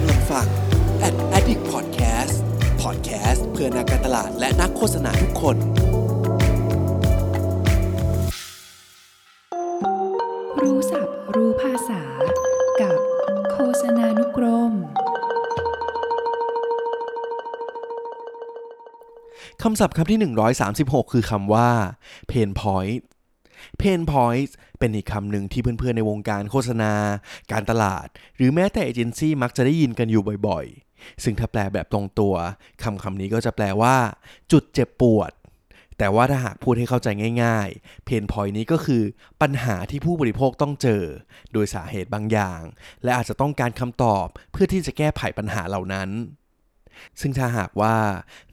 [0.00, 0.46] กำลังฟัง
[1.08, 2.36] Ad Addict Podcast
[2.82, 5.56] Podcast เพื่อนักการตลาดและนักโฆษณาทุกคน
[10.62, 12.02] รู้ศัพท์รู้ภาษา
[12.80, 12.98] กับ
[13.52, 14.72] โฆษณานุกรม
[19.62, 20.18] คำศัพท์คำที่
[20.70, 21.70] 136 คือคำว่า
[22.30, 23.00] pain point
[23.80, 26.92] pain point เป็นอีกคำหนึ่งที่เพื่อนๆในวงการโฆษณา
[27.52, 32.34] การตลาด หรือแม้แต่เอเจนซี่มักจะได้ยินกันอยู่บ่อยๆ ซึ่งถ้าแปลแบบตรงตัว
[32.82, 33.96] คำคำนี้ก็จะแปลว่า
[34.52, 35.32] จุดเจ็บปวด
[35.98, 37.08] แต่ว่าถ้าหากพูดให้เข้าใจ
[37.44, 39.02] ง่ายๆ pain point นี้ก็คือ
[39.42, 41.02] ปัญหาที่ผู้บริโภคต้องเจอ
[41.52, 42.62] โดยสาเหตุบางอย่าง
[43.02, 46.08] และอาจจะต้องการคำตอบเพื่อที่จะแก้ไขปัญหาเหล่านั้น
[47.20, 47.96] ซึ่งถ้าหากว่า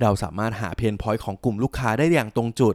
[0.00, 2.74] เราสามารถหา pain point ของกลุ่มลูกค้าได้อย่างตรงจุด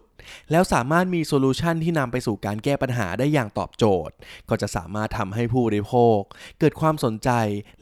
[0.51, 4.13] แล้วสามารถมี solution ที่นำไปสู่การแก้ปัญหาได้อย่างตอบโจทย์
[4.49, 6.19] ก็จะสามารถทำให้ผู้บริโภค
[6.59, 7.29] เกิดความสนใจ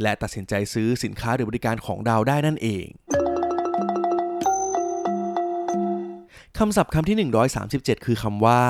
[0.02, 2.88] และตัดสินใจซื้อสินค้าหรือบริการของเราได้นั่นเอง
[6.58, 7.30] คำศัพท์คำที่
[7.66, 8.64] 137 คือคำว่า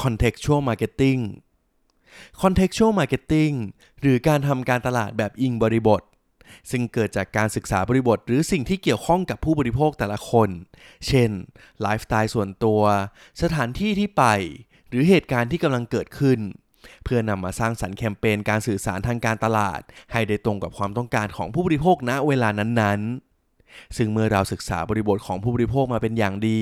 [0.00, 1.20] contextual marketing
[2.40, 3.54] contextual marketing
[4.00, 6.02] หรือการทำการตลาดแบบอิงบริบท
[6.70, 10.48] ซึ่งเกิดจากการศึกษาบริบท หรือสิ่งที่เกี่ยวข้องกับผู้บริโภคแต่ละคน
[11.06, 11.30] เช่น
[11.80, 12.82] ไลฟ์สไตล์ส่วนตัว
[13.42, 14.24] สถานที่ที่ไป
[14.88, 16.40] หรือเหตุการณ์ที่กำลังเกิดขึ้น
[17.04, 19.80] เพื่อนำมาสร้างสรรค์แคมเปญการสื่อสารทางการตลาด
[20.12, 26.60] ให้ได้ตรงกับความต้องการของผู้บริโภคณเวลานั้นๆซึ่งเมื่อเราศึกษาบริบทของผู้บริโภคมาเป็นอย่างดี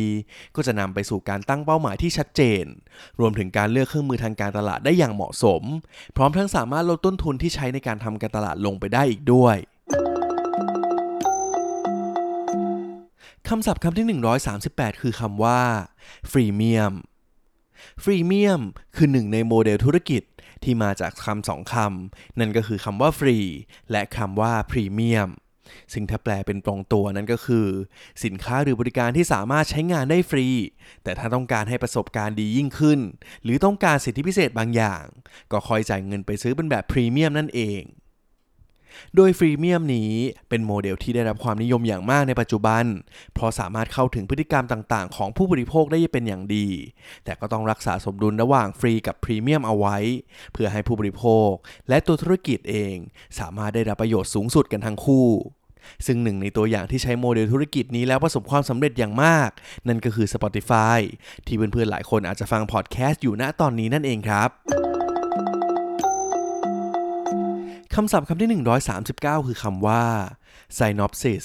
[0.56, 2.64] ก็จะนำไปสู่การตั้งเป้าหมายที่ชัดเจน
[3.20, 5.62] รวมถึงการเลือกเครื่องมือทางการตลาดได้อย่างเหมาะสม
[6.16, 9.56] พร้อมทั้งสามารถลดต้นทุนที่ใช้ในการทำการตลาดลงไปได้อีกด้วย
[13.54, 14.06] คำศัพท์คำที่
[14.54, 15.60] 138 คือคำว่า
[16.30, 16.92] freemium
[18.02, 18.62] freemium
[18.96, 20.22] คือหนึ่งในโมเดลธุรกิจ
[20.62, 23.38] ที่มาจากคำสองคำ นั่นก็คือคำว่าฟรี
[23.90, 25.28] และคำว่าพรีเมียม
[25.92, 27.66] ซึ่งถ้าแปลเป็นตรงตัวนั่นก็คือ
[28.24, 30.46] สินค้าหรือบริการที่สามารถใช้งานได้ฟรี
[31.02, 33.00] แต่ถ้าต้องการให้ประสบการณ์ดียิ่งขึ้น
[33.42, 35.04] หรือต้องการสิทธิพิเศษบางอย่าง
[35.52, 37.82] ก็ค่อยจ่ายเงินไปซื้อเป็นแบบพรีเมียมนั่นเอง
[39.16, 40.12] โดย freemium นี้
[40.48, 42.84] เป็นโมเดลที่ได้รับความนิยมอย่างมากในปัจจุบัน
[43.34, 46.68] เพราะสามารถเข้าถึงพฤติกรรมต่างๆ ของผู้บริโภคได้เป็นอย่างดี
[47.24, 49.96] แต่ก็ต้องรักษาสมดุลระหว่างฟรีกับพรีเมียมเอาไว้
[50.52, 51.50] เพื่อให้ผู้บริโภค
[51.88, 52.96] และตัวธุรกิจเอง
[53.38, 55.28] สามารถได้รับประโยชน์สูงสุดกันทั้งคู่
[56.06, 59.50] ซึ่งหนึ่งในตัวอย่างที่ใช้โมเดลธุรกิจนี้แล้วประสบความสำเร็จอย่างมาก
[59.88, 60.98] นั่นก็คือ Spotify
[61.46, 64.81] ที่เพื่อนๆหลายคนอาจจะฟังพอดแคสต์อยู่ณตอนนี้นั่นเองครับ
[67.96, 68.62] คำศัพท์คำที่
[68.98, 70.04] 139 คือคำว่า
[70.78, 71.44] synopsis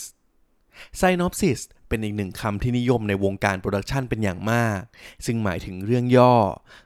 [1.00, 4.80] synopsis เป็นอีกหนึ่งคำที่นิยมในวงการโปรดักชันเป็นอย่างมาก
[5.26, 6.36] ซึ่งหมายถึงเรื่องย่อ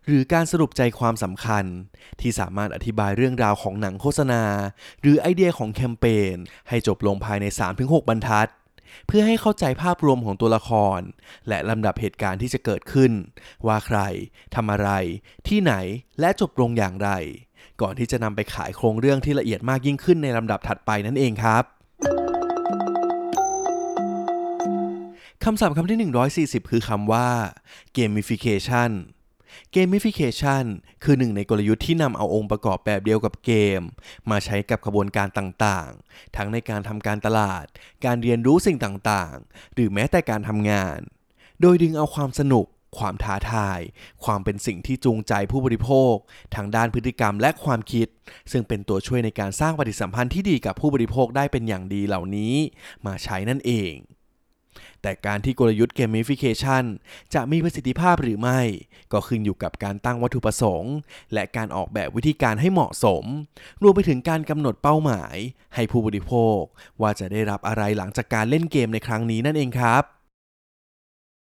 [0.05, 1.65] หรือการสรุปใจความสำคัญ
[2.21, 4.43] ที่สามารถอธิบายเรื่องราวของหนังโฆษณา
[5.01, 6.35] หรือไอเดียของแคมเปญ
[6.69, 7.45] ให้จบลงภายใน
[7.77, 8.49] 3-6 บรรทัด
[9.07, 10.99] เพื่อให้เข้าใจภาพรวมของตัวละคร
[11.47, 13.11] และลำดับเหตุการณ์ที่จะเกิดขึ้น
[13.67, 13.99] ว่าใคร
[14.55, 14.89] ทำอะไร
[15.47, 15.73] ที่ไหน
[16.19, 17.11] และจบลงอย่างไร
[17.81, 21.63] ก่อนที่จะนำไปขายโครงเรื่องที่ละเอียดมากยิ่งขึ้นในลำดับถัดไปนั่นเองครับ
[25.43, 25.99] คำศัพท์คำที่
[26.61, 27.27] 140 คือคำว่า
[27.97, 28.91] gamification
[29.75, 30.65] gamification
[31.03, 33.81] คือหนึ่งในกลยุทธ์ที่นำเอาองค์ประกอบแบบเดียวกับเกม
[34.29, 37.65] มาใช้กับกระบวนการต่างๆ ทั้งในการทำการตลาด
[38.05, 40.99] การเรียนรู้สิ่งต่างๆ หรือแม้แต่การทำงาน
[41.61, 42.65] โดยดึงเอาความสนุก
[42.97, 43.79] ความท้าทาย
[44.23, 46.13] ความเป็นสิ่งที่จูงใจผู้บริโภค
[46.55, 48.07] ทางด้านพฤติกรรมและความคิด
[48.51, 52.55] ซึ่งเป็นตัวช่วยในการสร้างปฏิสัมพันธ์ที่ดีกับผู้บริโภคได้เป็นอย่างดีเหล่านี้
[53.05, 53.95] มาใช้นั่นเอง
[55.01, 56.85] แต่การที่กลยุทธ์ gamification
[57.33, 58.61] จะมีประสิทธิภาพหรือไม่
[59.11, 60.93] ก็ขึ้นอยู่กับการตั้งวัตถุประสงค์
[61.33, 63.23] และการออกแบบวิธีการให้เหมาะสม
[63.81, 65.35] รวมไปถึงการกำหนดเป้าหมาย
[65.75, 66.59] ให้ผู้บริโภค
[67.01, 70.03] ว่าจะได้รับอะไรหลังจากการเล่นเกมในครั้งนี้นั่นเองครับ